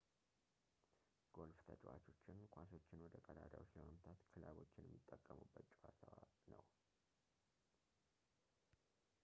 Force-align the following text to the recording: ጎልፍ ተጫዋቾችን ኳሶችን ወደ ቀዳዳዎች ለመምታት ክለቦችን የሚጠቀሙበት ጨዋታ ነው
ጎልፍ 1.35 1.59
ተጫዋቾችን 1.67 2.37
ኳሶችን 2.55 3.03
ወደ 3.05 3.13
ቀዳዳዎች 3.27 3.69
ለመምታት 3.79 4.23
ክለቦችን 4.31 4.87
የሚጠቀሙበት 4.87 5.67
ጨዋታ 5.81 6.31
ነው 6.53 6.63